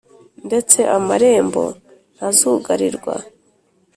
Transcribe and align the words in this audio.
ndetse 0.47 0.79
amarembo 0.97 1.63
ntazugarirwa 2.15 3.15